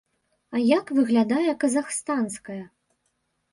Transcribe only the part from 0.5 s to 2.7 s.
А як выглядае казахстанская?